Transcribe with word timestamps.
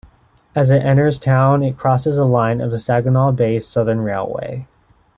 As 0.55 0.71
it 0.71 0.79
enters 0.81 1.19
town, 1.19 1.61
it 1.61 1.77
crosses 1.77 2.17
a 2.17 2.25
line 2.25 2.59
of 2.59 2.71
the 2.71 2.79
Saginaw 2.79 3.33
Bay 3.33 3.59
Southern 3.59 4.01
Railway. 4.01 4.65